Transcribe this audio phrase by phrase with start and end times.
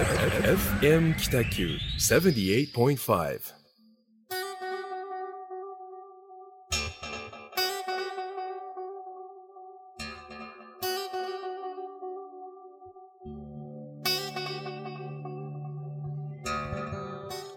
[0.00, 3.38] FM 北九78.5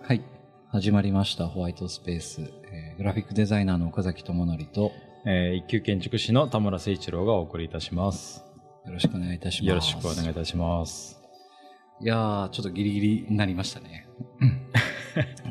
[0.02, 0.22] はい。
[0.68, 2.42] 始まりました、ホワイトスペース。
[2.42, 4.92] えーグラフィックデザイナーの岡崎智則と、よ
[5.26, 8.44] えー一級建築士の田村誠一郎がお送りいたします。
[8.92, 9.70] ろしくお願いいたします。
[9.70, 11.23] よろしくお願いいたします。
[12.04, 14.08] いやー、ちょっとギリギリになりましたね。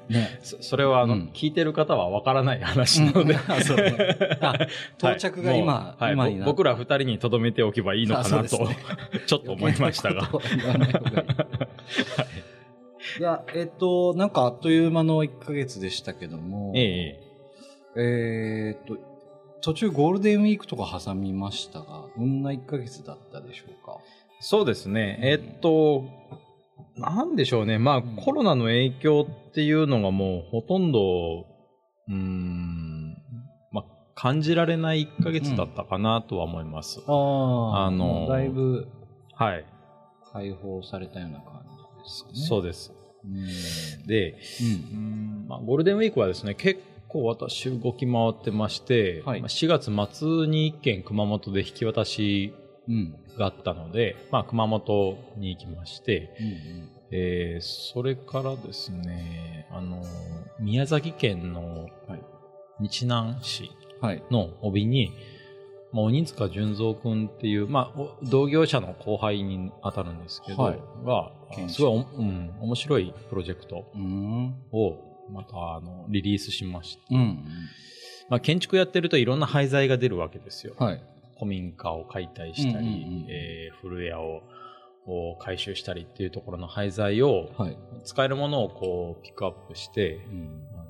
[0.09, 0.38] ね。
[0.45, 1.30] そそれはあの、うん。
[1.33, 3.38] 聞いてる方はわからない話なので、 う
[4.41, 4.55] あ
[4.98, 6.12] 到着が今、はい。
[6.12, 8.77] 今になぼ僕ら二人に留めておけばいいのかなと、ね。
[9.27, 10.29] ちょっと思いましたが。
[13.19, 17.19] いや、えっと、なんかあっという間の1ヶ月でしたけども、え
[17.96, 18.98] ええーっと、
[19.62, 23.98] 途中ゴールデンウィークとか挟みましたが、どんな1ヶ月だったでしょうか？
[24.41, 25.21] そうですね。
[25.23, 26.05] えっと、
[26.96, 27.78] なんでしょうね。
[27.78, 31.46] まあ、んコロナの影響っていうのがもうほとんど、
[32.09, 33.16] うーん、
[33.71, 37.01] まあ、感じられない1ヶ月だったかなとは思います。
[37.07, 38.88] あああのーだいぶ
[39.35, 39.65] はい。
[40.32, 41.63] 解放されたような感
[41.98, 42.35] じですかね。
[42.37, 42.93] そうです。
[43.24, 44.07] うん。
[44.07, 44.96] で、うん。
[44.96, 45.01] う
[45.45, 52.71] んまあ、ゴールデンウィークはですね、結構私動き回ってまして、はいまあ4月末に一件熊本で引き渡しうん。
[53.38, 56.88] があったので、まあ、熊本に行きまして、うん。
[57.15, 60.02] えーそれからですね、あの、
[60.59, 62.21] 宮崎県のはい
[62.80, 64.22] 日南市はい。
[64.31, 65.12] の帯に、
[65.93, 71.31] まあ、鬼塚純三君っていう、まあ、お同業者の後輩に当たるんですけど、はいが
[71.69, 74.55] すごいお、うん、面白いプロジェクトうん。
[74.72, 74.97] を
[75.31, 77.44] またあのリリースしまして、うん。
[78.31, 80.75] まあ、建築やってるといろんな廃材が出るわけですよ。
[80.78, 81.03] はい。
[81.43, 84.43] 古民家を解体したり、うんうんうんえー古屋を
[85.04, 87.76] を回収したりっていうところの廃材を、はい。
[88.04, 90.62] 使えるものをこうピックアップして、うん。
[90.75, 90.84] あの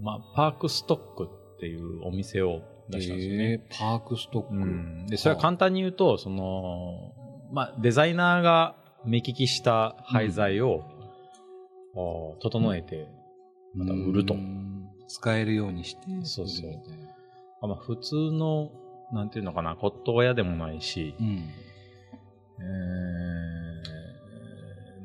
[0.00, 3.52] まあ、パークストックっていうお店を出したんですよね。
[3.52, 4.54] えーパークストック。
[4.54, 7.12] うん、でそれは簡単に言うとその、
[7.52, 10.84] まあ、デザイナーが目利きした廃材を、
[11.94, 13.08] お整えて、
[13.74, 16.00] また売るとうん使えるようにして。
[16.22, 16.70] そうそう
[17.60, 18.70] まあ、普通の
[19.12, 21.50] なんていうのかな骨董屋でもないし、うん。
[22.60, 23.68] えー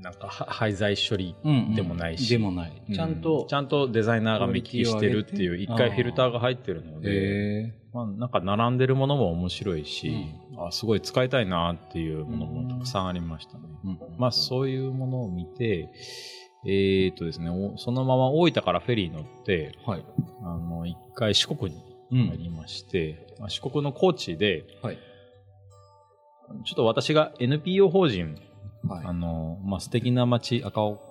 [0.04, 1.76] なんかは廃材処理うん。
[1.76, 2.84] でもないしでもない。
[2.94, 3.46] ちゃんと。
[3.50, 10.28] ちゃんとデザイナーが目利きしてるっていう一回フィルターが入ってるので、えまあ、なんか並んでるものも面白いし、
[10.58, 13.64] うあすごい使いたいなっていうものもたくさんありましたね。
[13.86, 15.90] うんまあそういうものを見て、
[16.66, 20.06] えーっとですね、おそのまま大分からフェリー乗って、はい。
[20.44, 21.82] あの、一回四国に
[22.14, 24.98] う入りまして、まあ四国の高知で、はい。
[26.66, 28.38] ちょっと私が NPO 法人、
[28.88, 29.06] はい。
[29.06, 31.02] あの、まあ素敵な街赤岡、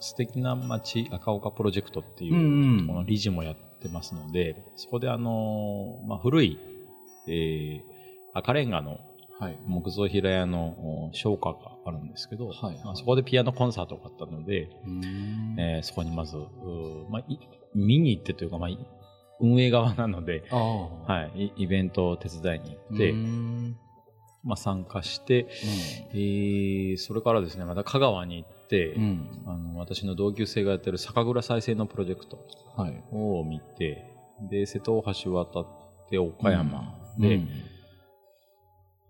[0.00, 6.58] 素敵な街赤岡プロジェクトっていう、うんうんこの理事もやってますので、そこであの、まあ古い、
[7.26, 7.80] えー、
[8.34, 9.00] 赤レンガの
[9.40, 9.58] はい。
[9.66, 16.36] 木造平屋のお商家があるんですけど、はいまあ、そこでピアノコンサートがあったので、うんえーそこにまず、
[17.10, 17.38] まあ、い
[17.74, 18.78] 見に行ってというか、まあ、い
[19.40, 20.44] 運営側なので。
[20.50, 23.76] はい、イイベントを手伝いに行って、うん
[24.44, 25.46] まあ、参加して、
[26.12, 29.42] えーそれからですね、また香川に行って、うん。
[29.46, 32.38] あの私の同級生がやってる酒蔵再生のプロジェクト
[32.76, 33.02] はい。
[33.12, 34.04] を見て、
[34.50, 35.66] で、瀬戸大橋渡っ
[36.10, 37.48] て岡山で、うん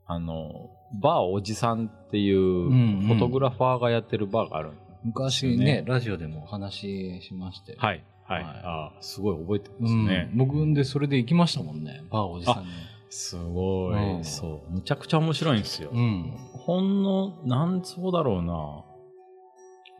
[0.06, 0.70] あの、
[1.00, 7.74] バーおじさんっていううんフォトグラファーがやってるバーがあるん昔ですよねね、ラジオでもお話ししまして。
[7.76, 8.04] はい。
[8.26, 8.42] はい。
[8.42, 10.30] はいあーすごい覚えてまうんすね。
[10.34, 12.70] 僕でそれで行きましたもんね、バーおじさんに。
[13.10, 14.72] すごい、うんそう。
[14.72, 15.90] むちゃくちゃ面白いんですよ。
[15.92, 16.32] うん。
[16.52, 18.84] ほんの、何坪だろうな。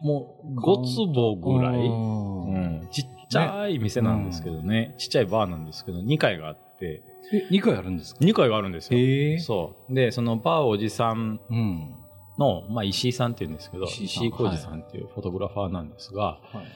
[0.03, 4.95] もう、5坪ぐらい、ううんん、ちっちゃい店なんですけどね。
[4.99, 7.03] ちっちゃいバーなんですけど、2階があって、
[7.33, 8.99] え、2回あるんですか？2階があるんですよ。
[8.99, 9.39] へえ。
[9.39, 9.95] そう。
[9.95, 11.95] で、そのバーおじさんうん。
[12.37, 16.67] の、まあ、石井さんっていうんですけど、石井浩二さんっていうフォトグラファーなんですが、はい。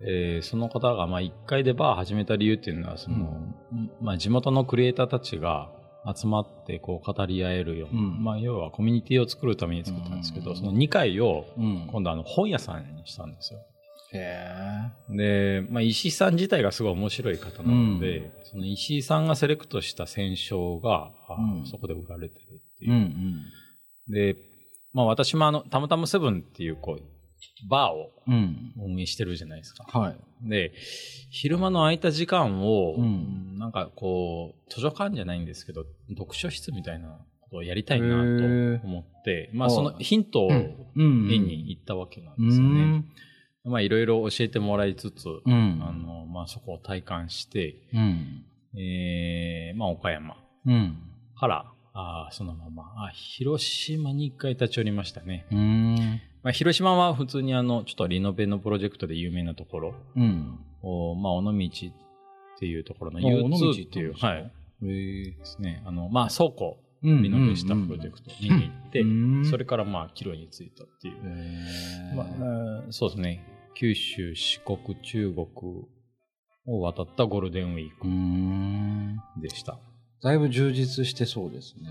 [0.00, 3.54] えーその方がまあ1階でバー始めた理由っていうのはその、
[4.00, 5.70] まあ、地元のクリエイターたちが
[6.14, 11.88] 集まってこう語り合えるような、うんまあ、要はコミュニティを作るために作ったんですけど、うんその2階をうん。
[11.90, 13.60] 今度あの本屋さんにしたんですよ。
[14.12, 21.10] へで、まあ、石井さん自体がすごい面白い方なので、その石井さんがセレクトした選書が、
[21.70, 22.86] そこで売られてるってえ。
[22.86, 22.94] いうう。
[22.96, 23.42] ん
[24.08, 24.36] で、
[24.92, 27.02] まあ、私もあの、たまたまセブンっていうこう、
[27.68, 28.72] バーをうん。
[28.76, 29.86] 運営してるじゃないですか。
[29.92, 30.00] うん。
[30.00, 30.16] はい。
[30.42, 30.72] で、
[31.30, 37.08] 昼間の空いた時間を、うんなんかこう、図書館じゃないんですけど、読書室みたいな
[37.40, 38.14] こことをやりたいなと
[38.84, 42.80] 思って、まあはいそのヒントをうん見に行ったわけなんうですよね。
[42.98, 43.04] ん。
[43.64, 45.80] まあいろいろ教えてもらいつつ、うん。
[45.82, 48.44] あの、まあそこを体感して、うん。
[48.78, 50.36] えー、まあ岡山
[50.66, 50.98] うん。
[51.38, 55.46] から、あーそのまま、あ、広島に一回立ち寄りましたね。
[56.46, 56.50] うん。
[56.50, 60.58] まあ広島は普通にあの、ちょっとリノベのプロジェクトで有名なところ、うん。
[60.82, 64.52] おまあ尾道っていうところのあ尾道 U2 っていう、はい。
[64.82, 65.82] ですね。
[65.86, 71.14] あの、まあ倉庫、うんリノベしたプロジェクト見に行って、うんそれからまあ、帰路に着いたっていう。
[71.14, 73.44] へまあ、うんそうですね。
[73.74, 75.46] 九州、四国、中国
[76.66, 77.90] を渡ったゴールデンウィー。
[79.36, 79.78] クでした。
[80.22, 81.90] だいぶ充実してそうですね。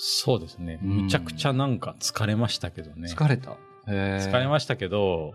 [0.00, 0.78] そうですね。
[0.82, 3.12] うんむちゃくちゃなんか疲れましたけどね。
[3.12, 3.56] 疲れた？
[3.88, 5.34] へ疲れましたけど、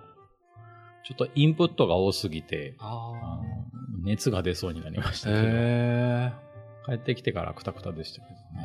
[1.06, 2.77] ちょっとインプットが多すぎて、
[4.06, 5.30] 熱が出そうになりましあ。
[5.30, 6.31] たけど、へ
[6.86, 8.62] 帰ってきてからクタクタでしたけどえ。
[8.62, 8.63] ね。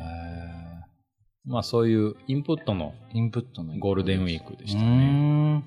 [1.45, 3.17] へまあそういうインプットのえ。
[3.17, 5.63] インプットのゴールデンウィークでしたうね。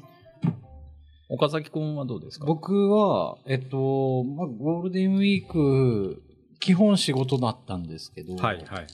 [1.28, 2.46] 岡崎くんはどうですか？
[2.46, 6.22] 僕は、えっと、まあ、ゴールデンウィーク、
[6.60, 8.86] 基本仕事だったんですけど、はいはい。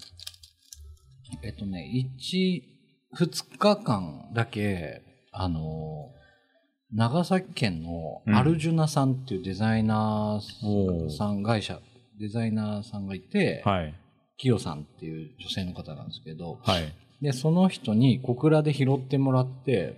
[1.43, 1.91] えっとね、
[2.21, 2.63] 1、
[3.17, 5.03] 2日間だけ、
[5.33, 6.11] あの、
[6.93, 11.81] 長崎県のアルジュナさんっていうデザイナおーーさん会社、
[12.19, 13.95] デザイナーさんがいて、はい。
[14.39, 16.93] キヨさんっていう女性の方なんですけど、はい。
[17.21, 19.97] で、その人に小倉で拾ってもらって、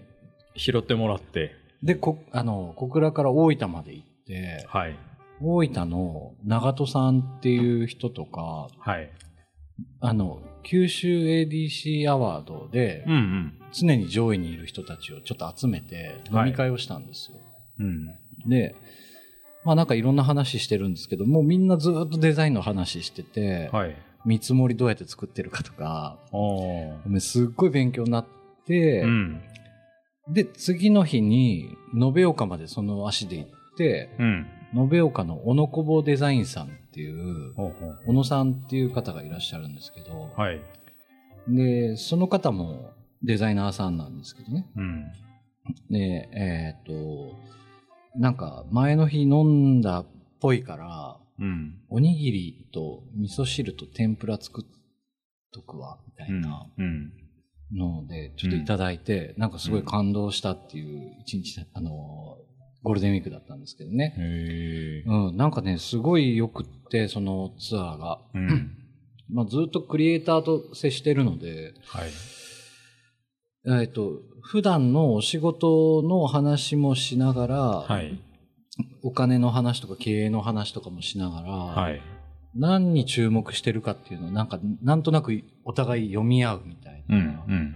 [0.56, 4.96] 拾ってもらって、で、こ、あの、小倉から大分まで行って、はい。
[5.42, 9.10] 大分の長門さんっていう人とか、はい。
[10.00, 13.60] あの、九州 ADC アワードでうんうん。
[13.72, 17.38] 常に上位にいる人たちをちょっと集めて飲み会をしたんですよ。
[17.78, 18.06] うん。
[18.48, 18.74] で、
[19.64, 23.96] まあなんかいろんな話してるんですけど、もうみんなずっとデザインの話してて、はい。
[24.24, 26.18] 見積もりどうやって作ってるかとか。
[27.20, 28.26] すっごい勉強になっ
[28.66, 29.42] て、うん。
[30.28, 34.46] で、次の日に延岡までその足で行って、うん。
[34.74, 37.54] 延岡の小野小坊デザインさんっていう。
[37.56, 40.60] 小野さんっていう方がいらっしゃるんですけど、はい。
[41.48, 44.66] で、その方もデザイナーさんなんですけどね。
[44.76, 45.12] うん。
[45.90, 47.36] で、えっ、と、
[48.16, 50.06] なんか前の日飲んだっ
[50.40, 51.80] ぽいから、うん。
[51.88, 54.64] おにぎりと味噌汁と天ぷら作っ
[55.52, 57.12] とくわ、みたいなうん。
[57.72, 62.38] ので、ちょっといただいて、なんかすごい感動したっていう一日、あの、
[62.82, 64.14] ゴールデンウィークだったんですけどね。
[65.06, 68.20] うん、なんかね、すごい良くって、そのツアーが。
[68.34, 68.76] うん。
[69.32, 72.10] まあ、ずっとクリエイターと接してるので、はい。
[73.82, 78.18] えっ、と、普段のお仕事の話もしながら、はい。
[79.02, 82.00] お金の話とか経営の話とかもしながら、はい。
[82.54, 87.04] 何に注目してるかっていうのをなんか、なんとなくお互い読み合うみたい。
[87.08, 87.74] なん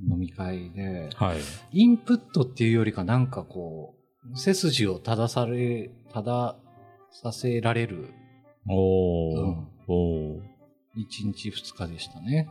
[0.00, 1.38] 飲み会で、はい。
[1.72, 3.97] インプットっていうよりかなんかこう、
[4.34, 6.56] 背筋を正され、正
[7.10, 8.12] させられる
[8.68, 9.40] おー。
[9.40, 10.40] うんおー。
[10.96, 12.48] 1日2日でしたね。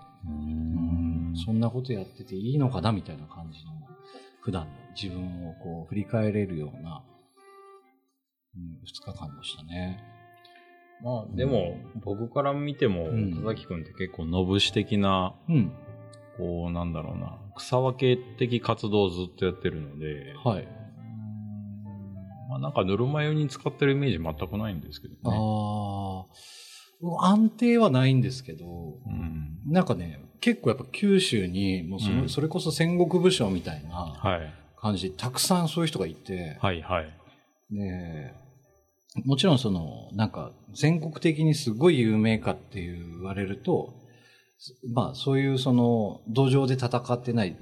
[1.45, 3.71] そんなことやってていいのかなみたいな感じの、
[4.41, 7.03] 普段の自分をこう振り返れるような、
[8.56, 10.03] うん、2日間でしたね。
[11.03, 15.71] まあ、でも、僕から見ても、うん田崎くんって結構、のぶし的な、うん。
[16.38, 20.67] こう、なんだろうな、草分け的活動をずっとやってるので、はい。
[22.50, 25.38] まあ、なんか、ぬるま湯に使ってるイメージ全くないんですけどね。
[25.38, 26.25] あ
[27.24, 28.66] あ、安定はないんですけど、
[29.06, 29.60] うん。
[29.66, 34.54] なんかね、結構やっぱ九州に、もうその、うんそれこそ戦国武将みたいなはい。
[34.77, 37.13] 感じで、たくさんそういう人がいて、はい、はい。
[37.72, 38.34] で、
[39.25, 43.94] もちろんその、なんか、全国的にすごい有名かって言われると、
[44.94, 47.58] まあそういうその、土壌で戦ってない、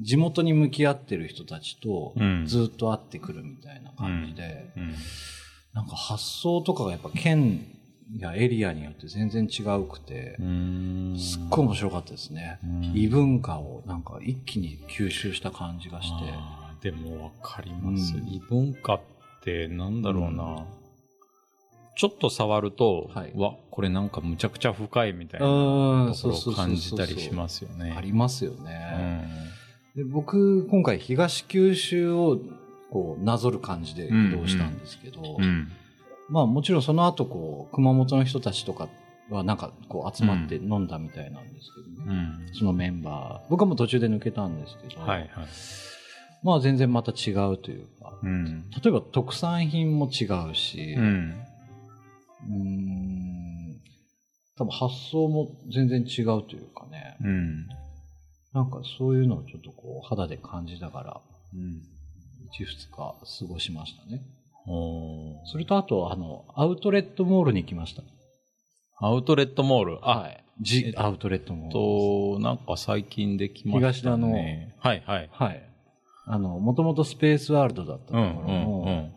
[0.00, 2.46] 地元に向き合ってる人たちとうん。
[2.46, 4.94] ずっと会ってくるみたいな感じで、うん。
[5.74, 7.66] なんか発想とかがやっぱ県
[8.18, 11.16] やエリアによって全然違うくて、うん。
[11.18, 12.58] すっごい面白かったですね。
[12.64, 12.92] うん。
[12.94, 16.90] 異文化をなんか一気に吸収した感じがして。
[16.90, 18.28] でもわかります、うん。
[18.28, 19.00] 異文化っ
[19.42, 20.66] てなんだろうな、
[21.96, 23.32] ちょっと触ると、はい。
[23.36, 27.94] わこれなんかむちゃくちゃ深いみたいなうんところを感じたりしますよね。
[27.96, 28.72] ありますようね。
[28.72, 29.61] ん
[29.96, 32.38] で僕、今回東九州を
[32.90, 35.70] こうなぞる感じで移動したんですけど、うん
[36.28, 38.88] まあもちろんその後こう、熊本の人たちとか
[39.28, 42.38] はなんかこう集まって飲んだみたいなんですけどね。
[42.48, 43.50] うんそのメンバー。
[43.50, 45.30] 僕はもう途中で抜けたんですけど、はいはい。
[46.42, 51.34] まあ全然また違うというか、うん例えば特産品も違うし、うん
[54.56, 57.16] 多分発想も全然違うというかね。
[57.22, 57.66] うん。
[58.54, 61.20] なんかそういうのをちょっとこう肌で感じながら、
[61.54, 61.82] うん。
[62.58, 63.14] 1、2日過
[63.48, 64.20] ごしましたね。
[65.50, 68.02] それとあと、あの、アウトレットモールに行きました。
[69.00, 69.98] アウトレットモール？
[70.02, 70.44] あ、はい。
[70.60, 72.38] ジアウトレットモール。
[72.38, 74.74] と、なんか最近できましたね。
[74.78, 75.28] はいはい。
[75.32, 75.62] はい。
[76.26, 79.12] あの、もともとスペースワールドだったとうんころうんうのん。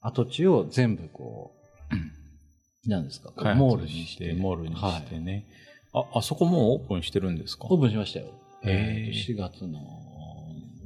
[0.00, 1.52] 跡地を全部こ
[2.86, 4.34] う、 なんですか、モールにしてて。
[4.34, 5.08] モールにしはい。
[5.08, 5.46] てね。
[5.94, 7.66] あ、あそこもうオープンしてるんですか？
[7.70, 8.26] オープンしましたよ。
[8.62, 9.80] えーと4月の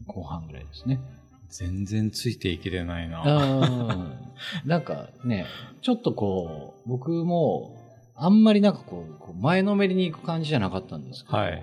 [0.07, 1.01] 後半ぐらいですね。
[1.49, 3.23] 全然ついていけてないな。
[3.23, 4.23] うん
[4.65, 5.47] なんかね、
[5.83, 7.79] ちょっとこう、僕も、
[8.15, 11.63] あんまりなんかこう、前のめりに行く感じじゃなかったんですけど、はい。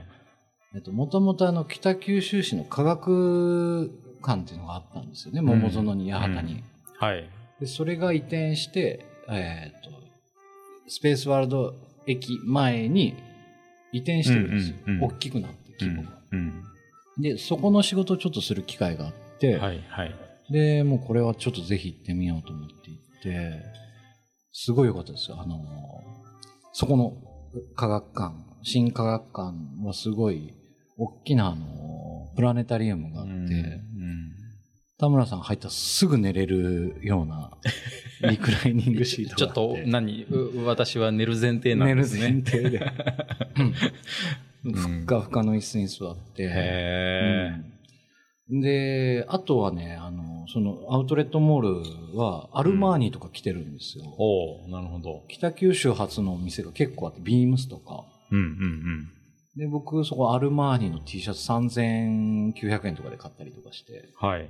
[0.75, 3.91] えっと、もともとあの、北九州市の科学
[4.23, 6.63] 館っていうのがあったんですよね、桃園に八幡に。
[6.99, 7.29] はい。
[7.59, 9.89] で、それが移転して、えっと、
[10.87, 11.75] スペースワールド
[12.07, 13.15] 駅前に
[13.91, 14.75] 移転してるんですよ。
[14.87, 16.09] うんうんうん大きくなって、規模が。
[16.31, 16.63] うん。
[17.19, 20.15] で、そこの仕事をちょっとする機会があって、はいはい。
[20.51, 23.63] で、もうこれはちょっとぜひ行ってみようと思って行って、
[24.51, 25.37] すごい良かったですよ。
[25.39, 25.63] あの、
[26.73, 27.13] そこの
[27.75, 29.53] 科学館、新科学館
[29.85, 30.53] はすごい
[30.97, 33.88] 大きなあの、プラネタリウムがあって、うん
[34.99, 37.51] 田村さん入ったらすぐ寝れるような
[38.29, 39.53] リクライニングシーちょっ。
[39.53, 42.21] と、何う私は寝る前提なんですね。
[42.21, 42.91] 寝る前提で。
[44.63, 46.43] うんんふっかふかの椅子に座って。
[46.43, 54.05] へうんで、あとはね、あの、そのアウトレットモールはアルマーニとか来てるんですよ。
[54.05, 54.07] ー。
[54.17, 55.23] おおなるほど。
[55.27, 58.05] 北九州発のお店が結構あって、ビームスとか。
[58.31, 59.09] うんうん
[59.55, 64.27] で、僕、そこアルマーニの T シャツ3900円とかで買ったりとかして、うん。
[64.27, 64.49] はい。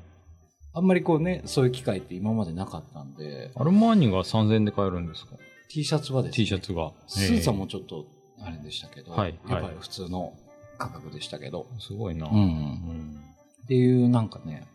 [0.73, 5.35] あんまりこうね、そういう機会って今までなかったんで、アルマーニが3000円で買えるんですか
[5.69, 6.91] ？T シャツはですね、?T シャツが？
[7.07, 8.05] スーツはもちょっと
[8.41, 10.33] あれでしたけど、はいはいやっぱり普通の
[10.77, 12.27] 価格でしたけど、すごいな。
[12.27, 12.29] う。
[12.31, 13.23] うんん。
[13.63, 14.67] っていうなんかね、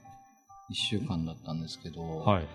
[0.70, 2.46] 一週間だったんですけど、はい。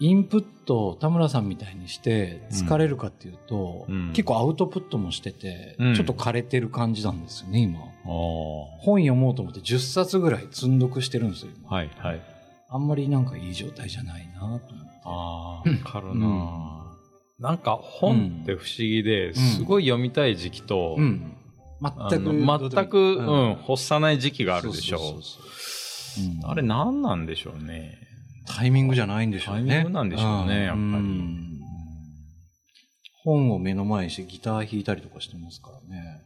[0.00, 7.78] インプットを田村さんみたいにして疲れるかっていうと、うん結構アウトプットもしてて、うんちょっと枯れてる感じなんですよね、今。
[7.78, 11.74] あ本読もうと思って10冊ぐらい積んどくしてるんですよ、今あ。
[11.76, 12.33] はいはい。
[12.68, 14.68] あんまりなんかいい状態じゃないなと思って。
[15.04, 16.96] ああ、わかるな、
[17.38, 19.34] なんか本って不思議で、ん。
[19.34, 21.36] すごい読みたい時期と、うん。
[21.82, 25.20] あ全く、の全く、うん、欲さない時期があるでしょそう
[26.44, 27.98] あれ何なんでしょうね。
[28.46, 29.68] タイミングじゃないんでしょうね。
[29.68, 30.80] タイミングなんでしょうねやっぱり。
[30.80, 31.60] ん。
[33.24, 36.22] 本を目の前にしてギター弾いたりとかしてますからね。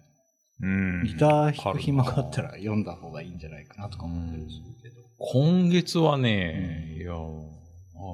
[0.60, 1.04] うん。
[1.04, 4.96] ギター弾く暇があったら読んだ方がいいんじゃないかなとか思ったりするけど。
[4.96, 7.16] な今月はね、いや、あ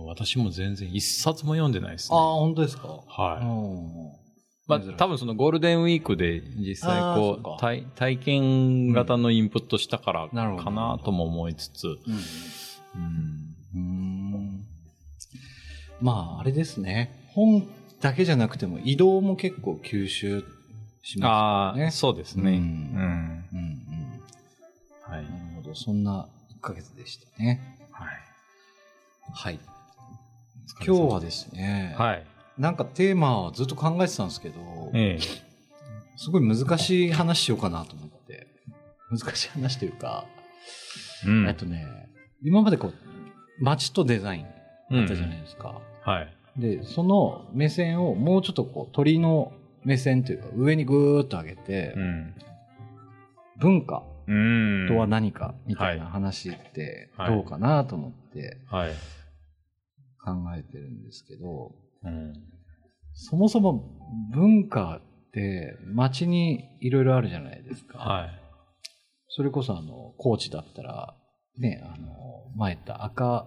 [0.07, 2.17] 私も全然一冊も読んでないですね。
[2.17, 2.89] ああ、本当ですか？
[2.89, 3.45] はい。
[3.45, 4.25] うん
[4.67, 14.65] まあ、多分そのゴールデンウィークで実際こそう体体験型のインプットしたからかなとも思いつつ、うん
[16.01, 17.29] まあ、あれですね。
[17.35, 17.69] 本
[18.01, 20.43] だけじゃなくても移動も結構吸収
[21.05, 21.91] しますああ、ね。
[21.91, 22.53] そうですね。
[22.53, 23.45] ううんん。
[23.53, 23.59] うん
[25.09, 25.13] うん。
[25.13, 25.25] はい。
[25.25, 25.75] なるほど。
[25.75, 27.79] そんな1ヶ月でしたね。
[27.93, 28.09] はい。
[29.33, 29.61] はい。
[30.85, 32.27] 今日はですね、はい。
[32.59, 35.45] なんかテーマはずっと考えてたんですけど、ええ。
[36.17, 38.47] すごい難しい話しようかなと思って。
[39.11, 40.25] 難しい話というか、
[41.27, 41.87] うんえっとね、
[42.43, 42.95] 今までこう、
[43.61, 44.47] 街とデザイン
[44.91, 45.81] うんだったじゃないですか。
[46.03, 46.35] はい。
[46.57, 49.53] で、その目線をもうちょっとこう、鳥の
[49.85, 52.35] 目線というか、上にぐーっと上げて、うん。
[53.59, 54.87] 文化うん。
[54.89, 58.93] とは何かみたいなはい話ってはいどうかなと思ってはい。
[60.25, 61.73] 考えてるんですけど、
[62.03, 62.33] うん。
[63.13, 63.85] そもそも
[64.33, 67.99] 文化って街にいろいろあるじゃないですか。
[67.99, 68.31] はい。
[69.29, 71.15] それこそあの、高知だったら、
[71.59, 72.07] ね、あの、
[72.57, 73.47] 前言った赤、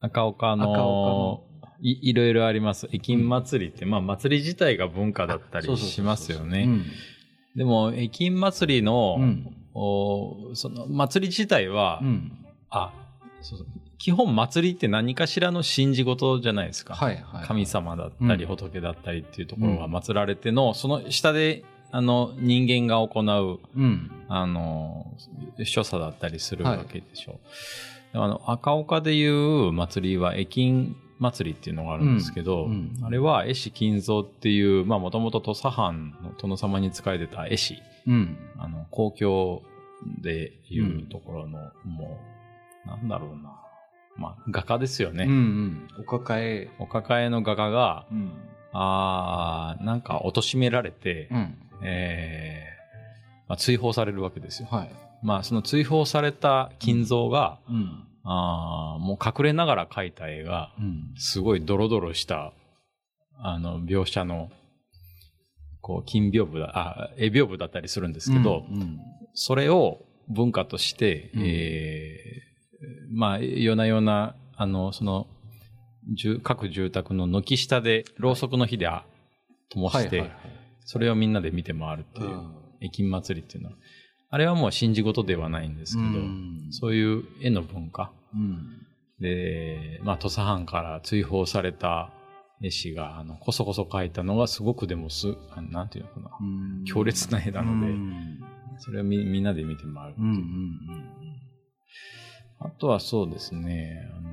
[0.00, 1.49] 赤岡の、赤岡
[1.82, 2.88] いいろいろあります。
[2.92, 6.64] 駅金祭りって、まあ祭り自体が文化だったりしますよね。
[6.66, 6.84] うん
[7.56, 9.56] でも、駅金祭りの、うん。
[9.72, 12.32] おその祭り自体は、うん。
[12.70, 12.92] あ
[13.40, 13.66] そうそう
[13.98, 16.94] 基本祭りって何かしらの信じ事じゃないですか。
[16.94, 17.46] はいはい。
[17.46, 24.10] 神様だったりうん仏だったりっていうところがうん祀られての、その下であの人間が行ううん。
[24.28, 25.14] あの
[25.64, 27.40] 所作だったりするわけでしょ
[28.14, 28.18] う。
[28.18, 38.38] あの赤岡でいう祭りは駅金祭りっていうのがあるんですけど、うんうんあれは絵師金蔵っていう、まあもともと土佐藩の殿様に仕えてた絵師、うん。
[38.58, 39.62] あの公共
[40.22, 42.18] でいうところの、も
[42.86, 43.54] う、なんだろうな。
[44.16, 45.24] まあ画家ですよね。
[45.24, 45.88] うんうん。
[46.00, 46.70] お抱え。
[46.78, 48.32] お抱えの画家が、うん。
[48.72, 51.54] あーなんか貶められて、うん。
[51.82, 52.70] えー
[53.50, 54.68] まあ、追放されるわけですよ。
[54.70, 54.90] はい。
[55.24, 58.04] まあ、その追放された金蔵が、うん。
[58.24, 61.14] あーもう隠れながら描いた絵が、うん。
[61.16, 62.52] すごいドロドロした、
[63.38, 64.50] あの、描写の、
[65.80, 68.98] こう、金屏風だ、あ、絵屏風だったりするんですけど、うん。
[69.32, 72.50] それを文化として、うんえー
[73.12, 75.26] まあ、夜な夜な、あの、その、
[76.16, 79.04] 住各住宅の軒下で、ろうそくの火であ
[79.70, 80.30] 灯して、
[80.84, 82.40] それをみんなで見て回るっていう、
[82.80, 83.76] 駅金祭りっていうのは、
[84.30, 88.86] あれはもう信じ事ではないんですけど、うんそういう絵の文化うん。
[89.20, 92.12] で、まあ、土佐藩から追放された
[92.62, 98.40] 絵師が、あの、こそこそ描いたのがすごくでもす、あなんていうのかな、うん強烈な絵なのでうん
[98.78, 100.26] それをみみんなで見て回るっていう。
[100.26, 101.10] うんうん
[102.62, 104.30] あとはそうですね、あの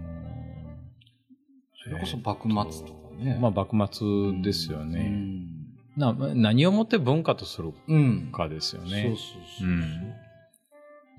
[1.82, 3.40] それこそ幕末とかね。
[3.42, 5.57] まあ、幕末ですようね。
[5.98, 6.00] ん。
[6.00, 8.30] な何をもって文化とするうん。
[8.32, 9.04] かですよね。
[9.04, 9.68] そうそう。
[9.68, 10.14] うん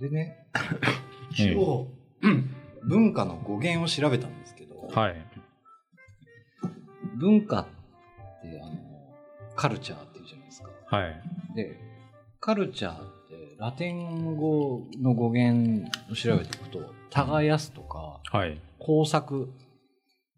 [0.01, 0.59] でね、え
[1.43, 1.89] え一応、
[2.23, 2.51] うん
[2.85, 5.17] 文化の語源を調べたんですけど、はい。
[7.17, 7.67] 文化っ
[8.43, 8.73] て、あの、
[9.57, 10.69] カルチャーっていうじゃないですか。
[10.87, 11.21] はい。
[11.57, 11.77] で、
[12.41, 18.61] カルチャーって、ラテン語の語源を調べていくと、耕すとか、はい。
[18.79, 19.53] 工作、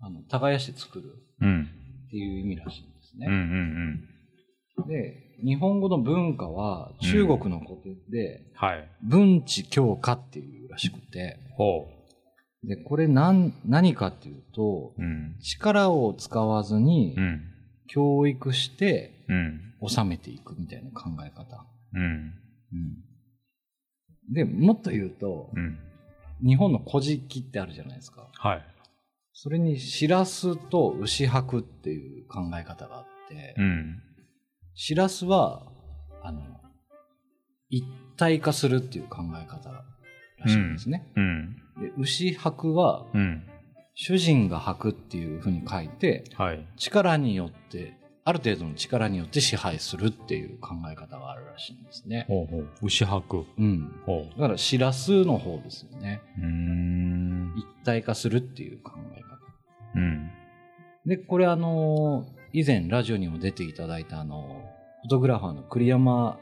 [0.00, 1.68] あの、耕して作るうん。
[2.06, 4.09] っていう意味らしいんですうんうんね。
[4.86, 8.66] で、日本語の文化は中国の古典で、うん。
[8.68, 8.88] はい。
[9.02, 11.88] 文知強化っていうらしくて、ほ
[12.64, 15.02] で、これ何、何かっていうと、う。
[15.02, 15.36] うん。
[15.40, 17.42] 力を使わずにうん。
[17.86, 19.60] 教育してうん。
[19.88, 21.64] 収めていくみたいな考え方。
[21.94, 22.02] うん。
[22.02, 24.32] うん。
[24.32, 25.78] で、もっと言うと、うん。
[26.46, 28.28] 日本の古事記ってあるじゃないですか。
[28.34, 28.64] はい。
[29.32, 34.02] それに、しらすと牛白っていう考え方があって、うん。
[34.82, 35.66] しらすは、
[36.22, 36.40] あの、
[37.68, 37.84] 一
[38.16, 39.68] 体化するっていう考え方
[40.38, 41.06] らしいんですね。
[41.16, 41.54] うん。
[41.78, 43.46] で牛白は、うん。
[43.92, 46.66] 主人が白っていうふうに書いて、はい。
[46.78, 52.24] 力によって、ある程度の力によって支配するっていう考え方があるらしいんですね。
[52.26, 52.68] ほうほう。
[52.80, 53.44] 牛白。
[53.58, 53.92] うん。
[54.06, 56.22] ほだから、しらすの方ですよね。
[56.38, 56.46] う。
[56.46, 57.52] ん。
[57.54, 59.38] 一体化するっていう考え方。
[59.96, 60.30] うん。
[61.04, 64.64] で、これあの、以前ラジオにも出ていただいたあの、
[65.02, 66.38] フォトグラファーの栗山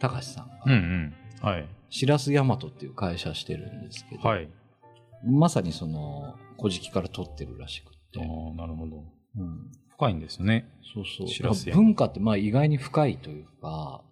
[0.00, 1.12] 隆さんうん
[1.42, 1.54] うが、ん。
[1.54, 1.68] はい。
[1.90, 4.48] しらすヤマトっていう会社してるんですけど、はい。
[5.24, 8.20] まさにその、古事記から取ってるらしくって。
[8.20, 9.04] ああ、なるほど。
[9.36, 10.68] うん深いんですよね。
[10.92, 11.72] そうそう。
[11.72, 14.02] 文化ってまあ意外に深いというか、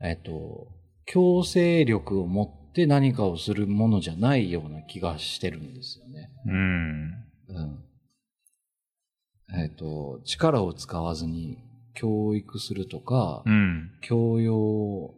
[0.00, 0.68] えっと、
[1.06, 6.30] 強制力を持って何かをするものじゃないような気がしてるんですよね。
[6.46, 7.24] うん。
[7.48, 7.84] うん。
[9.54, 11.58] えっと、力を使わずに
[11.94, 13.90] 教育するとか、うん。
[14.00, 15.14] 教養を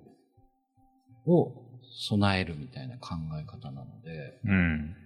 [2.06, 4.96] 備えるみたいな考え方なので、うん。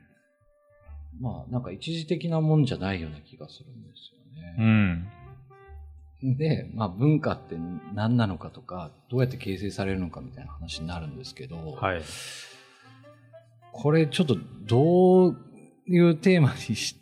[1.20, 4.20] まあなんか一時的なもんじゃないような気がするんですよ
[4.58, 6.32] うね。
[6.32, 6.36] ん。
[6.36, 7.56] で、まあ文化って
[7.94, 12.02] 何なのかとか、どうやって形成されるのかみたいな話になるんですけど、はい。
[13.72, 15.36] これちょっとどう
[15.86, 16.96] いうテーマにし、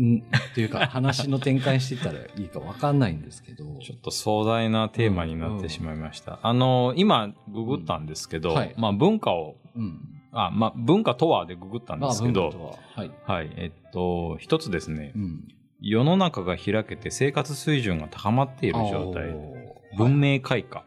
[0.00, 0.18] ん。
[0.18, 6.38] っていうか話の展開していったらいいかわかんないんですけど、 ちょっと壮大なテーマになってしまいました。
[6.42, 8.56] あの、今、ググったんですけど、うん。
[8.56, 8.74] はい。
[8.76, 10.00] まあ文化を、うん。
[10.32, 13.10] あ、まあ文化とはでググったんですけど、まあは、はい。
[13.24, 15.48] はい、えっと、一つですね、うん。
[15.80, 19.34] 世の中が開けて生活水準が高まっている状態、
[19.96, 20.84] 文明開化、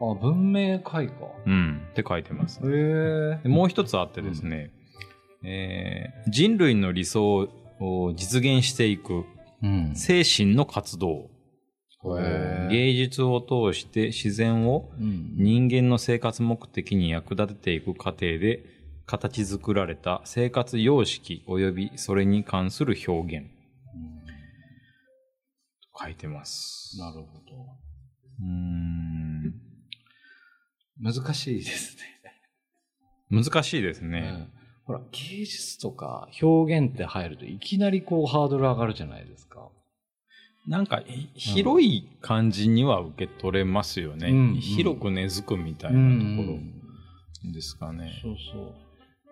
[0.00, 1.14] あ、文明開化？
[1.46, 2.60] うん、って書いてます。
[2.60, 4.70] へえでもう一つあってですね、
[5.42, 7.48] えー人類の理想を
[8.14, 9.24] 実現していく
[9.62, 9.92] うん。
[9.94, 11.30] 精神の活動、
[12.70, 18.64] 芸術を通して自然をうん人間の生活目的に役立てていく過程で
[19.06, 23.46] 形作られた生活様式及びそれに関する表現
[23.94, 24.18] うん
[26.00, 26.96] 書いてます。
[26.98, 27.56] なるほど。
[28.40, 29.54] うーん
[31.00, 31.96] 難しいです
[33.30, 34.20] 難しいですね。
[34.20, 34.28] ね。
[34.52, 34.57] うん
[34.88, 39.68] ほら、芸術とか表現って入るといきなりこうハードル上がるじゃないですか。
[40.66, 44.30] なんかひ広い感じには受け取れますよね。
[44.30, 46.58] うん広く根付くみたいうんなとこ
[47.44, 48.18] ろですかね。
[48.22, 48.74] そうそ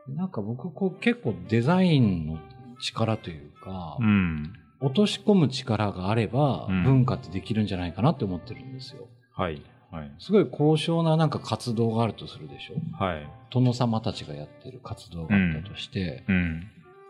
[0.09, 0.15] う。
[0.15, 2.39] なんか僕こう結構デザインの
[2.79, 4.53] 力というか、うん。
[4.81, 9.09] 落とし込む力があればうん文化ってできるんじゃないかなって思ってるんですよ。
[9.35, 9.63] はい。
[9.97, 10.11] はい。
[10.19, 13.05] すごい高尚ななんか活動があるとするでしょ？
[13.05, 13.29] はい。
[13.51, 16.69] 殿様たちがやってる活動があったとして、うん。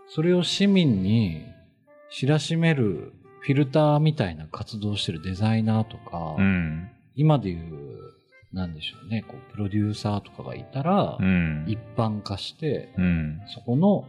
[0.09, 1.45] それを市民に
[2.11, 6.89] 知らしめるフィルターみたいな活動してるデザイナーとか、うん。
[7.15, 7.99] 今でいう、
[8.53, 11.65] なんでしょうね、こう、プロデューサーとかがいたら、うん。
[11.67, 13.41] 一般化して、うん。
[13.49, 14.05] そこの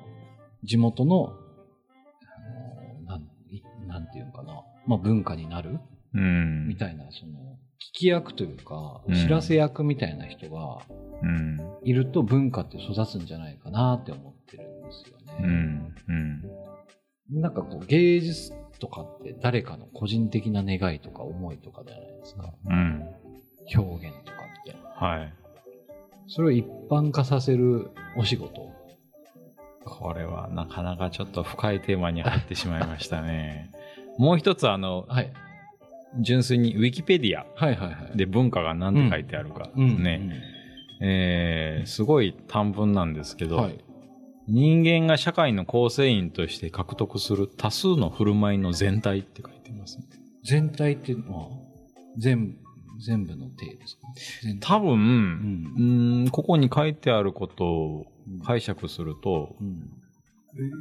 [0.63, 1.33] 地元の、
[3.05, 5.79] なんいなんていうのかな、まあ文化になる
[6.13, 6.67] うん。
[6.67, 7.46] みたいな、その、聞
[7.97, 10.79] き役というかう、ん知らせ役みたいな人が
[11.21, 11.59] うん。
[11.83, 15.47] いると文化って育つんじゃないかなって思ってるんですようね。
[15.47, 15.95] ん。
[16.07, 17.41] うん。
[17.41, 22.53] なんかこう、芸術とかって誰かの個人的な願いとか思いとかじゃないですか。
[22.67, 23.03] うん。
[23.75, 24.75] 表現とかって。
[24.95, 25.33] はい。
[26.27, 28.71] それを一般化させるお仕事。
[29.85, 33.71] これはなかなかちょっと深いテーマに入ってしまいましたね。
[34.19, 35.31] もう一つあの、はい。
[36.19, 37.45] 純粋にウィキペディア。
[38.15, 39.69] で文化が何て書いてあるか。
[39.75, 40.43] うん、ね。
[41.01, 43.77] えーすごい短文なんですけど、うんはい。
[44.47, 50.05] 人間が社会の構成員として獲得する多数の振る舞いの全体って書いてますね。
[50.43, 51.47] 全体っていうのは、
[52.17, 52.57] 全部、
[53.05, 54.07] 全部の体ですか？
[54.61, 54.93] 多分、う。
[54.95, 54.97] う
[55.83, 58.05] んん、ここに書いてあることを
[58.45, 59.89] 解釈すると、うん。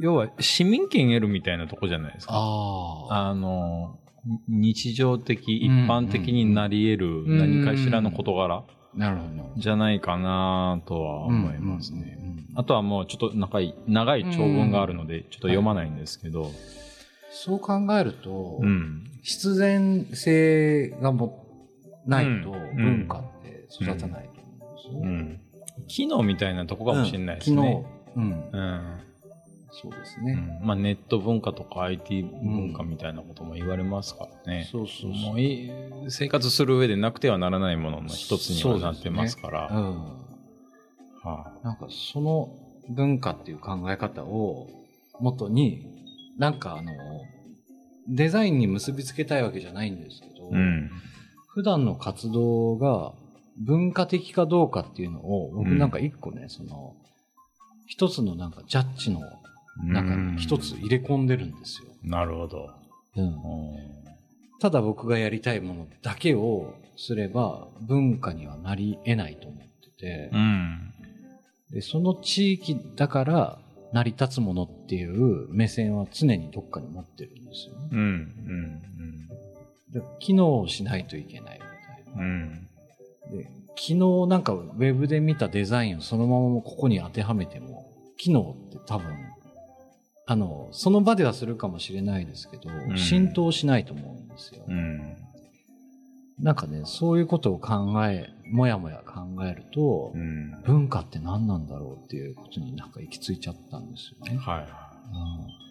[0.01, 2.35] 要は市民権得るみたいなとこじゃないですか。
[2.37, 3.99] あの、
[4.49, 8.65] 日常的、一般的になり得る何かしらの事柄。
[9.59, 12.17] じゃないかなとは思いますね。
[12.19, 16.51] うんうんうんあとはもうちょっと長い、長い長文があるので、ちょっと読まないんですけど、
[17.31, 19.05] そう考えると、うん。
[19.23, 21.47] 必然性がも
[22.07, 25.41] ないとうん文化って育たないと思うんですよん。
[25.87, 27.85] 機能みたいなとこかもしれないですね。
[28.15, 28.96] 昨日、うん、うん。
[29.83, 30.33] そうですね。
[30.61, 34.69] うんまあネット文化とか IT 文化みたいなことも言われますからね。
[34.73, 35.11] そうそうそう。
[35.11, 35.71] もうい
[36.09, 39.69] 生活する上でなくてはならないものの一つにはなってますから。
[39.71, 40.27] うん。
[41.23, 42.57] はなんかその
[42.89, 44.69] 文化っていう考え方を
[45.21, 45.87] 元に、
[46.39, 46.93] なんかあの、
[48.09, 50.91] デザインに結びつけたいわけじゃないんですけど、あうん。
[51.49, 53.13] 普段の活動が
[53.59, 56.95] 文化的かどうかっていうのを、僕なんか一個ね、その、
[57.87, 59.21] 一つのなんかジャッジの
[59.83, 61.89] 中に一つ入れ込んでるんですよ。
[62.03, 62.71] なるほど。
[63.17, 63.97] うんうん
[64.59, 70.95] ただ僕がやりたいものだけをすれば文化にはなり得ないと思ってて、うん。
[71.71, 73.59] でその地域だから
[73.93, 77.89] 成り立つものっていう目線は常にどっかに持ってるんですよね。
[77.93, 77.99] うん。
[77.99, 79.93] うん。
[79.93, 82.23] で機能しないといけないみたいな。
[82.23, 82.69] うん。
[83.31, 89.15] で昨日なんかウェブで見たデザインをそのままここに当てはめても、機能って多分、
[90.27, 94.65] あの、その場ではするかもしれないですけど、ん浸透しないと思うんですよ。
[94.67, 95.17] うん。
[96.41, 100.63] なんかね、そういうことを考え、もやもや考えると、うん。
[100.65, 104.37] 文化って何なんだろうっていうことになんか行き着いちゃったんですよね。
[104.39, 104.63] はい。
[104.63, 105.67] うん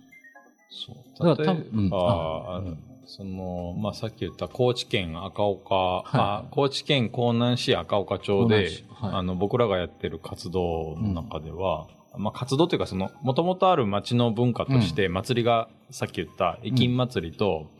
[0.69, 0.95] そう。
[1.19, 17.71] だから多分、あうんその、まあ、さっき言った高知県赤岡、はいあ高知県江南市赤岡町江で、はいあの、僕らがやってる活動の中では、まあ、活動というか、その、もともとある町の文化として、祭りが、さっき言った、駅金祭りと、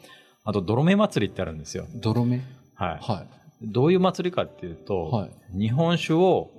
[0.44, 1.88] あと、泥目祭りってあるんですよ。
[1.96, 2.42] 泥目？
[2.76, 3.00] はい。
[3.02, 3.26] は
[3.62, 6.52] どういう祭りかっていうと、はい日本酒を、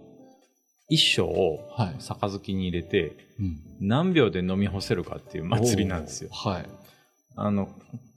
[0.88, 1.82] 一升をい。
[1.82, 1.94] はい。
[2.00, 6.30] 杯に入れて、うん何秒で飲み干せるかっていう祭りなんですよ。
[6.32, 6.66] はい。
[7.36, 7.68] あの、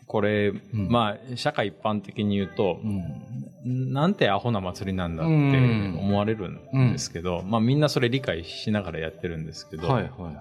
[0.09, 3.93] これ、んまあ、社会一般的に言うとう、ん。
[3.93, 10.35] なんてアホな祭りなんだってうん思われるんですけど、まあみんなそれ理解しながらやってるんですけど、はいはいはい。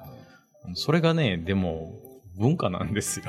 [0.73, 1.93] それがね、でも
[2.39, 3.27] 文化なんですよ。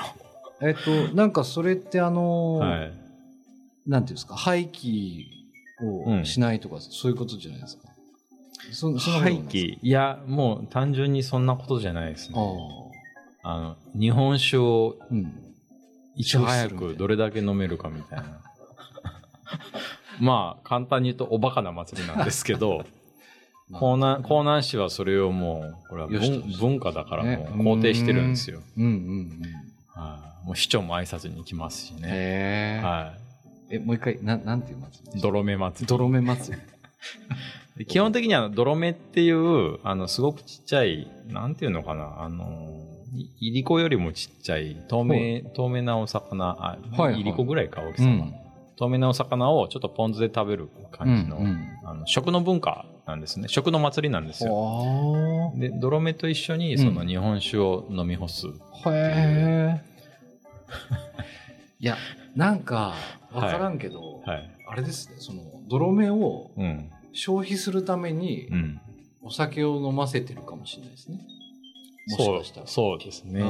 [0.61, 2.91] えっと、なんかそれってあの、はい。
[3.85, 5.25] なんていうんですか、廃棄
[5.81, 7.89] をしないとか、そういうことじゃないですか。
[8.71, 12.37] そそ廃棄、いや、もう単純にそんなことじゃないですね。
[13.43, 15.48] あの、日本酒をうん。
[16.19, 18.41] いち早くどれだけ飲めるかみたいな。
[20.19, 22.85] まあ、簡単に言うとおバカな祭りなんですけど、
[23.71, 26.09] 江南、江南市はそれをもう、これは
[26.59, 28.61] 文化だからもうね肯定してるんですよ。
[28.77, 29.41] うんうんうん。
[29.95, 32.01] はいもう市長も挨拶に行きますしね。
[32.03, 32.83] へえ。
[32.83, 33.13] は
[33.69, 35.21] え、もう一回、ななんていう祭りい。
[35.21, 35.87] 泥目祭り。
[35.87, 36.63] 泥目祭り。
[37.77, 42.78] で基本的には泥目っていう、あの、すごくちっちゃい、なんていうのかな、あの、
[43.13, 48.25] いいりこよりもちっちゃい、透明、透明なお魚、あ、はいはいいりこぐらいか、大きさが。
[48.75, 53.47] 透明なお魚をちょっとポン酢で食べる感じの、うんうんあの食の文化なんですね。
[53.47, 54.53] 食の祭りなんですよ。
[54.53, 58.47] はで、泥目と一緒にその日本酒を飲み干す。
[58.85, 58.91] あ。
[58.91, 59.81] へえ。
[61.81, 61.97] いや、
[62.35, 62.93] なんか、
[63.33, 64.49] わからんけど、はい。
[64.67, 66.91] あれですね、その、泥目をうん。
[67.11, 68.81] 消費するためにう、ん。
[69.21, 71.19] お酒を飲ませてるかもしれないですね。
[72.09, 73.41] もしそうかしたら。、そうですね。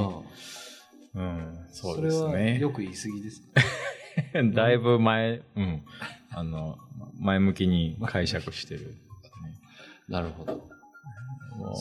[1.15, 2.60] うんそうそれですはね。
[2.60, 5.84] よく言い過ぎですか だいぶ前、うん。
[6.32, 6.78] あの、
[7.19, 8.95] 前向きに解釈してる。
[10.08, 10.69] なるほど。
[11.58, 11.74] も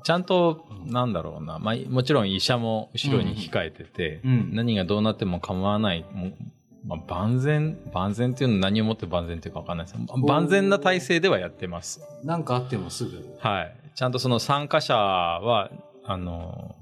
[0.00, 1.58] うちゃんと、なんだろうな。
[1.58, 6.04] まあ、もちろん医者も後ろに控えてて、うん何がどうなっても構わない。
[6.86, 9.98] まあ、万全、万全っていうのは何をもって万全っていうかわかんないです。
[10.26, 12.00] 万全な体制ではやってます。
[12.24, 13.36] なんかあってもすぐ。
[13.40, 13.74] はい。
[13.94, 15.70] ちゃんとその参加者は、
[16.08, 16.74] あの、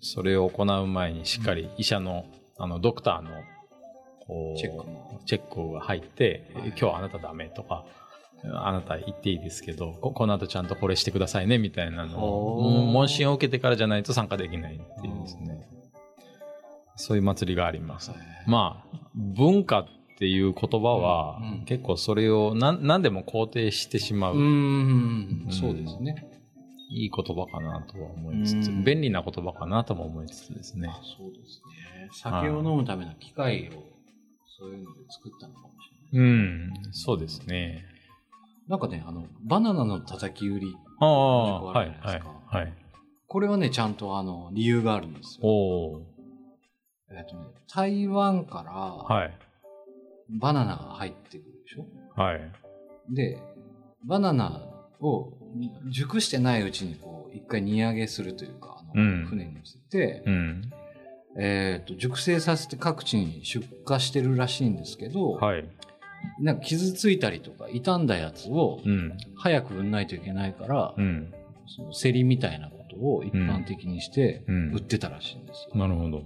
[0.00, 2.24] それを行う前にしっかり医者の、
[2.58, 3.30] あの、ドクターの、
[4.56, 4.76] チェック。
[4.78, 6.68] もチェックが入って、はい。
[6.68, 7.84] 今日はあなたダメとか、
[8.42, 15.68] あなた言っていいですけど、ここの後ちゃんとこれしてくださいね、みたいなのを、問診を受けてからじゃないと参加できないっていうですね。
[16.96, 18.12] そういう祭りがあります。
[18.46, 19.86] まあ、文化っ
[20.18, 24.36] ていう言葉は、結構それを何何でも肯定してしまう。
[24.36, 26.31] うーん、そうですね。
[26.94, 31.00] いい言葉かなとは思いつつ、うん便利な言葉かなとも思いつつですねあ。
[31.16, 32.10] そうですね。
[32.12, 33.82] 酒を飲むための機械を、
[34.58, 36.28] そういうので作ったのかもしれない。
[36.28, 37.84] うん、そうですね。
[38.68, 40.76] なんかね、あの、バナナの叩き売り。
[41.00, 42.72] ああ、あはい、はいるじゃないですか、はい。
[43.26, 45.48] これはね、ちゃんとあの、理由があるんですよ。
[45.48, 46.02] おー
[47.14, 49.38] えっとね、台湾からはい、
[50.28, 51.86] バナナが入ってくるでしょ？
[52.20, 52.40] はい。
[53.10, 53.38] で、
[54.04, 54.62] バナナ
[55.00, 55.32] を
[55.88, 60.70] 熟してないうちにこう、一回荷上げするというか、あのうん船に乗せて、うん。
[61.38, 65.64] えっと、熟成させて各地に出荷してるらしいんですけど、はい。
[66.40, 69.16] なんか傷ついたりとか傷んだやつをうん。
[69.36, 71.32] 早く売んないといけないから、うん。
[71.66, 75.78] その競りみたいなことを一般的にしてうん売ってたらしいんですよ。
[75.78, 76.24] なるほど。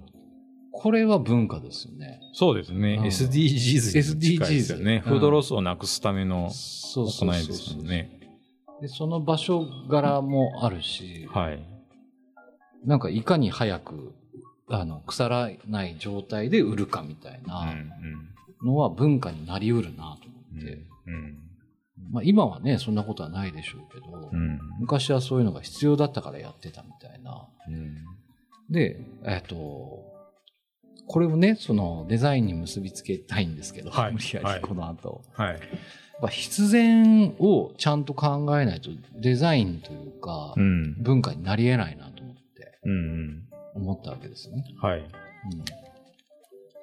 [0.72, 2.20] これは文化ですよね。
[2.32, 2.96] そうですね。
[3.00, 5.02] うん SDGs に近いですよね。
[5.04, 8.15] SDGs フードロスをなくすための行いですもんね。
[8.80, 11.60] で、その場所柄もあるし、はい。
[12.84, 14.14] なんかいかに早く、
[14.68, 17.46] あの、腐らない状態で売るかみたいうん。
[17.46, 17.74] な
[18.64, 20.60] のは文化になりうるなとうん。
[20.60, 20.82] 思って。
[21.06, 21.38] うん。
[22.12, 24.60] まあ今はね、そんなことはないでしょうけど、うん。
[24.80, 27.48] 昔はそういうのが必要だったからやってたみたいな。
[27.68, 28.04] うん。
[28.70, 30.04] で、えっと、
[31.08, 35.22] これをね、そのデザインに結びつけたいんですけど、はい無理やはいりこの後。
[35.34, 35.52] はい。
[35.52, 35.60] やっ
[36.20, 41.02] ぱ必然をちゃんと考えないとデザインというか、うん。
[41.02, 43.42] 文化になり得ないなと思ってうん。
[43.74, 44.64] 思ったわけですね。
[44.80, 45.00] はい。
[45.00, 45.06] うん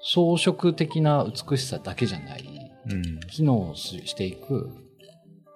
[0.06, 2.44] 装飾的な美しさだけじゃない、
[2.90, 3.20] うん。
[3.30, 4.70] 機能していく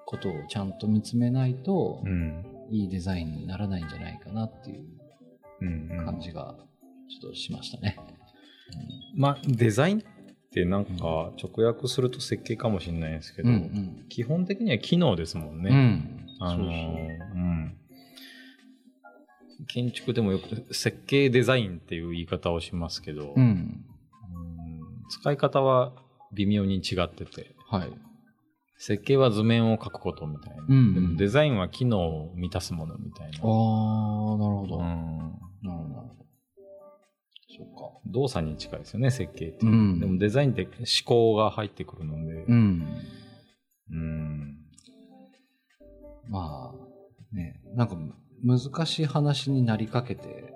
[0.05, 2.45] ことをちゃんと見つめないと、うん。
[2.71, 4.85] いいデザインにならないんじゃないかなっていう
[5.61, 6.05] うん。
[6.05, 6.55] 感じが
[7.09, 7.97] ちょっとしましたね。
[9.15, 10.03] まあ、デザイン
[10.61, 13.61] ってなんか直訳すると設計かもしれないですけうん。
[13.61, 15.63] ど、うん基本的には機能ですもんうん。
[15.63, 15.69] ね。
[15.69, 16.27] うん。
[16.39, 17.77] あのそうん。
[19.67, 23.41] 建築でもよく設計デザインっていう言い方をしますけど、うん。
[23.41, 23.83] うん
[25.09, 25.93] 使い方は
[26.33, 27.91] 微妙に違ってて、はい。
[28.77, 30.63] 設計は図面を描くことみたいな。
[30.67, 33.37] うんでもデザインは機能を満たすものみたいな。
[33.37, 34.77] ああ、なるほど。
[34.79, 35.17] うん
[35.63, 36.25] なるほど、
[38.11, 39.65] 動作に近いですよね、設計って。
[39.65, 39.99] うん。
[39.99, 42.87] でもデザインって思考が入ってくるので、うん。
[43.91, 44.57] うん
[46.29, 47.95] まあ、ね、なんか
[48.43, 50.53] 難しい話になりかけて、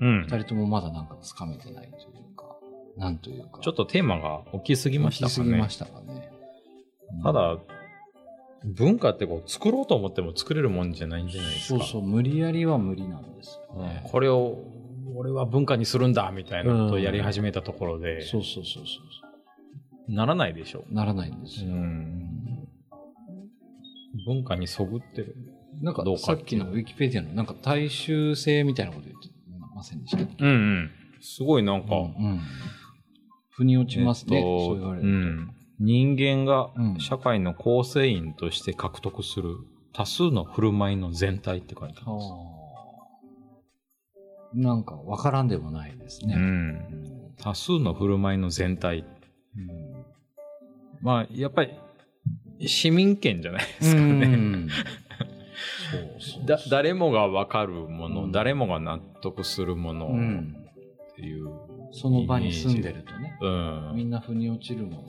[0.00, 2.56] うん二人ともまだなんかつかめてないというか、
[2.96, 3.60] なんというか。
[3.60, 5.52] ちょっとテーマが大きすぎました大きすかね。
[5.52, 6.30] ぎましたかね。
[7.12, 7.56] うんただ、
[8.64, 11.78] 文化ってこう作ろうと思っても作れるもんじゃないんじゃないですか。
[11.80, 14.02] そうそう、無理やりは無理なんですようんね。
[14.04, 14.58] これを
[15.14, 19.00] 俺は文化にするんだみたいなことをやり始めたところで、そうそうそうそ
[20.08, 20.80] うならないでしょ。
[20.80, 20.94] そう。
[20.94, 21.74] ならないんですうよ。
[21.74, 22.68] ん、
[24.26, 25.36] 文化にそぐってる。
[25.82, 29.28] なんかどうかさっきのウィキペディアのなんか大衆性みたいなこと言って
[29.74, 30.90] ませんでしたうんうん。
[31.20, 32.40] すごいなんか、うんうん。
[33.50, 34.38] 腑に落ちますね。
[34.38, 35.08] えっとそう言われると。
[35.08, 39.56] うん、人間がうん社会の構成員として獲得する
[39.92, 42.26] 多数の振る舞いの全体って書いてあります。
[42.32, 42.57] あー
[44.54, 46.34] なんかわからんでもないですね。
[46.36, 49.04] うん、うん多数の振る舞いの全体。
[49.56, 50.04] うん。
[51.00, 51.70] まあ、やっぱり
[52.60, 54.26] 市民権じゃないですかね。
[54.26, 54.68] うん。
[55.90, 58.32] そうそうだ誰もが分かるもの、うん。
[58.32, 60.56] 誰もが納得するものっうん。
[61.16, 61.48] ていう、
[61.92, 63.92] その場に住んでるとね、うん。
[63.94, 65.04] みんな腑に落ちるもの。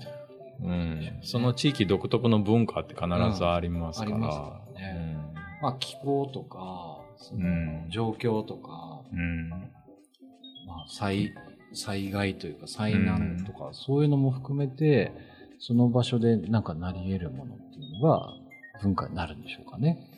[0.61, 4.17] うん、その地域独特の文化って必ずありますから。
[4.17, 5.17] ますからね
[5.61, 7.85] まあ気候とか、そのうん。
[7.89, 11.33] 状況とか、うんまあ災
[11.73, 15.11] 災害というか災難とか、そういうのも含めて、
[15.59, 18.33] その場所でなんかなり得るものっていうのが
[18.81, 20.09] 文化になるんでしょうかね。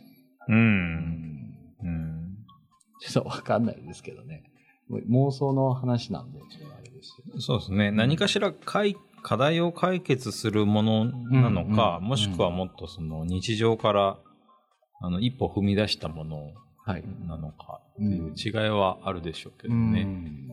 [0.47, 0.54] う。
[0.54, 2.38] うんんうん。
[3.01, 4.43] ちょっとわかんないですけどね。
[5.10, 7.91] 妄想の話なんで、これはあれですよそうですね。
[7.91, 14.17] 何かしら解課題を解決するものなのか、うんうんもしくはもっとその日常から
[14.99, 16.54] あの一歩踏み出したものはい。
[17.27, 20.04] なのかっていう違いはあるでしょうけどうね。
[20.04, 20.51] ん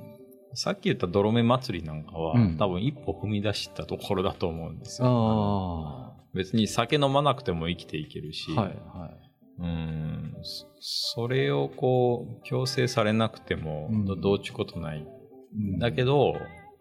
[0.54, 5.08] さっき言った泥目祭りなんかは、うん多分一歩踏み出したところだと思うんですよ。
[5.08, 8.62] あ別に酒飲まなくても生きていけるし、あ。
[8.62, 9.28] はい、はい。
[9.60, 15.06] うんそそれをこう強制されなくてもうんどどうちことない。
[15.54, 16.36] うんだけど、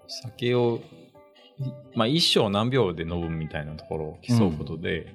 [0.08, 0.80] 酒を、
[1.60, 1.64] い
[1.96, 5.14] まあ一生何秒で飲むみたいなところを競うことで、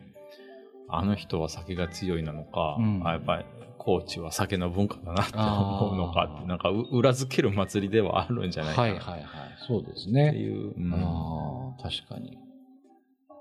[0.88, 3.44] あの人は酒が強いなのか、うんあやっぱり
[3.84, 9.56] 高知は酒の文化だなって思うのかって、なんかう裏付ける祭りではあるんじゃないかなっはいはいはい。
[9.66, 10.36] そうですてね。
[10.36, 10.74] いう。
[10.76, 12.38] うんああ、確かに。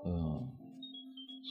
[0.04, 0.62] うん。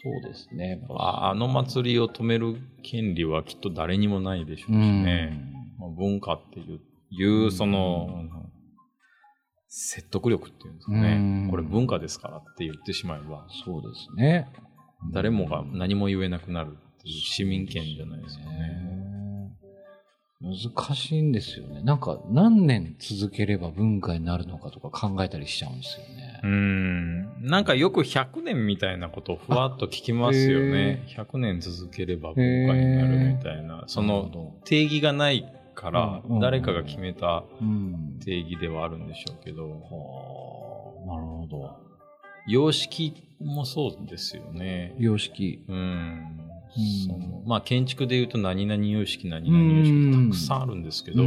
[0.04, 0.82] そうですね。
[0.90, 5.54] ああの祭りを止める権利はきっと誰にもないでしょうしね。
[5.80, 6.80] まあ、文化っていう、
[7.12, 8.26] いううその、
[9.68, 11.50] 説得力っていうんですかうねん。
[11.50, 14.48] これ文化ですからって言ってしまえば、そうですね。
[15.14, 18.81] 誰もが何も言えなくなるっていう市民権じゃないですかね。
[20.42, 20.58] ね。
[20.76, 21.82] 難しいんですよね。
[21.84, 26.48] なんか何年続ければ文化になるのかとか考えたりしちゃうんですよねう。
[26.48, 27.46] ん。
[27.46, 31.04] なんかよく100年みたいなことをふわっと聞きますよね。
[31.16, 33.84] 100年続ければ文化になるみたいな。
[33.88, 38.20] その定義がないからうんうん誰かが決めたうん。
[38.24, 39.76] 定義ではあるんでしょうけど、は
[41.06, 41.76] あなるほど。
[42.48, 44.96] 様式もそうですよね。
[44.98, 45.64] 様式。
[45.68, 46.42] うん。
[46.78, 47.08] うん。
[47.08, 51.24] そのまあ建築で言うと何々様式何々様式たくさんあるんですけど、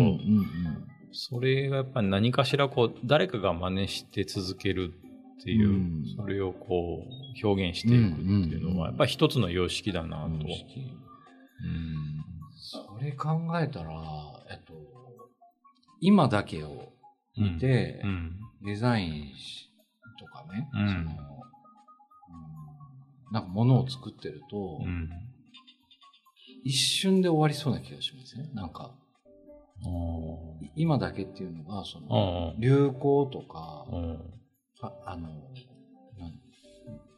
[1.13, 4.93] それがやっぱり何かしらこう誰かが真似して続ける
[5.41, 6.05] っていう、うん。
[6.17, 10.27] それをこう表現していくっていうのはやっぱり一つの様式だなと。
[10.27, 10.39] うん。
[12.57, 13.29] それ考
[13.61, 13.93] えたら、
[14.51, 14.73] えっと、
[16.01, 16.93] 今だけを
[17.37, 18.41] 見て、うん。
[18.65, 19.71] デザインし
[20.19, 20.89] とかね、うん。
[20.89, 21.09] その、うん。
[23.33, 25.11] なんか物を作ってると、うん
[26.65, 28.51] 一瞬で終わりそうな気がしますね。
[28.55, 28.93] なんか、
[30.75, 33.87] 今だけっていうのが、そーの、あ流行とか
[34.81, 35.29] ああの、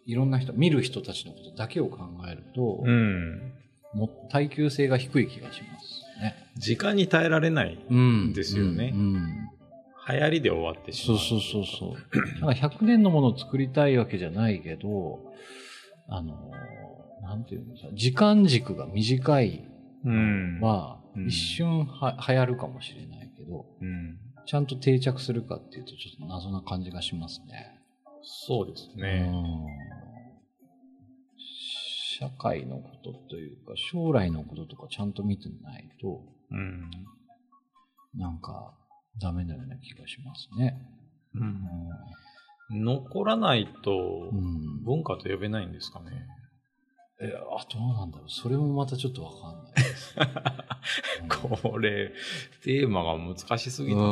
[0.04, 3.52] いろんな人、見る人たちのことだけを考えると、うん
[3.94, 6.34] も耐久性が低い気がしますね。
[6.56, 9.50] 時間に耐えられないうんですよねうんうん
[10.08, 11.18] 流行りで終わってしまう。
[11.18, 12.00] そうそうそうそう。
[12.40, 15.18] なんか100年のものを作りたいわけじゃないけど、
[16.08, 16.52] あの、
[17.22, 19.68] なんていうのさ、時間軸が短い
[20.04, 20.60] うん。
[20.60, 24.18] は、うん一瞬は流行るかもしれないけど、うん。
[24.44, 27.80] ちゃんと定着するかっていうと、ちょっと謎な感じがしますね。
[28.22, 29.30] そうですね。
[29.32, 29.66] うん
[32.18, 36.90] 社会のことというか、将来のこととかちゃんと見てないと、うん。
[38.14, 38.72] なんか、
[39.20, 40.78] ダメなような気がしますね。
[41.34, 41.66] うん
[42.84, 44.30] 残らないと
[44.82, 46.26] 文化と呼べないんですかね。
[47.20, 48.30] え、あ、どうなんだろう。
[48.30, 50.16] それもまたちょっとわかんないです。
[51.28, 52.12] これ、
[52.62, 54.10] テーマが難しすぎたなうん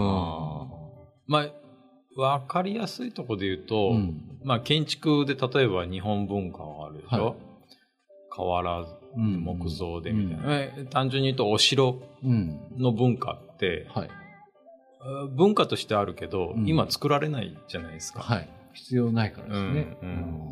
[1.26, 7.34] まあ、わかりやすいとこで言うと、うんまあ、建築で例えば日本文化があるでしょ、はい
[8.36, 8.84] 瓦、
[9.16, 12.60] うん木造でみたいな、え単純に言うとお城うん。
[12.76, 14.10] の文化って、はい。
[15.00, 18.20] あ文化としてあるけど、うん今作られないじゃないですか。
[18.20, 18.48] はい。
[18.74, 19.98] 必要ないからですね。
[20.02, 20.44] うんうん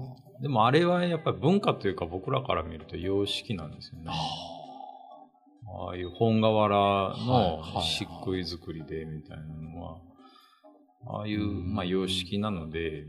[0.43, 4.11] でもあれはやっぱり文化というか僕らから見ると様式なんですよね。
[4.11, 9.99] ああいう本瓦はいの漆喰作りでみたいなのは、
[11.07, 13.05] ああいう、うんまあ、様式なので、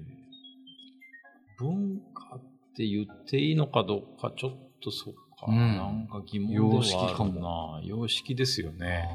[1.57, 2.41] 文化っ
[2.75, 6.75] て言っていいのかどうか、ちょっとそっか、うんなんか疑問ではあるな。
[6.77, 9.09] 様式かも様式ですよね。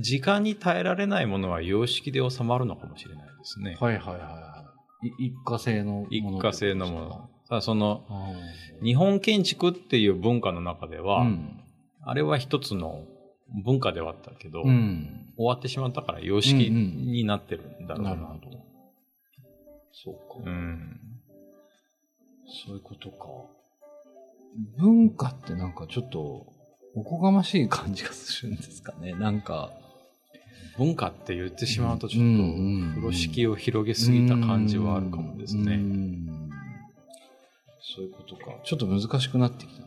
[0.00, 3.84] 時間に耐えられないものは様式で収まるのかもしれないですねー。
[3.84, 4.18] はいはいは。
[4.18, 4.49] い
[5.02, 7.30] 一過性のもの一過性のもの。
[7.48, 8.32] ただその、あ
[8.82, 11.60] 日本建築っていう文化の中でーは、うん。
[12.02, 13.04] あれは一つの
[13.64, 15.26] 文化ではあったけど、うん。
[15.36, 18.58] 終わってしまったから様式うんうんになってるんだろうななるほど。
[19.92, 20.48] そうか。
[20.50, 21.00] うん。
[22.66, 23.26] そういうことか。
[24.78, 26.46] 文化ってなんかちょっと、
[26.94, 29.12] おこがましい感じがするんですかね。
[29.14, 29.72] なんか。
[30.78, 35.80] 文化って言ってしまうとちょっと風呂敷を広げすぎた感じはあるかもですね。
[37.96, 38.44] そういうことか。
[38.64, 39.86] ちょっと難しくなってきたな。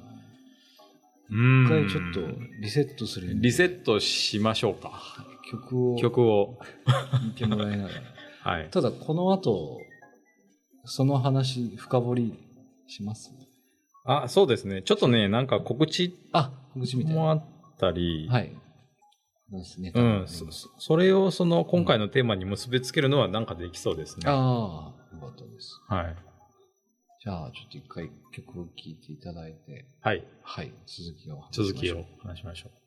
[1.29, 2.21] 一回ちょっと
[2.61, 5.01] リセットするリセットしましょうか。
[5.49, 6.59] 曲を曲を。
[7.27, 8.51] いてもらいながら。
[8.51, 8.69] はい。
[8.69, 9.79] ただこの後、
[10.85, 12.33] その話深掘り
[12.87, 13.31] します
[14.05, 14.81] あ、そうですね。
[14.83, 15.47] ちょっとね、なん。
[15.47, 17.21] か告知あ、告知みたいな。
[17.21, 17.45] もあっ
[17.79, 18.53] たり、はい。
[19.77, 20.25] ネタうん。
[20.27, 20.45] そ
[20.77, 24.23] それをその今回のテーマに結びつけるのはなんかできそうですね。
[24.27, 25.81] ああ、よかったです。
[25.87, 26.15] はい。
[27.23, 30.23] じゃあ、ちょっと一回曲を聴いていただいて、はい。
[30.41, 32.82] はい、続きを話しましょう続きを話しましょう。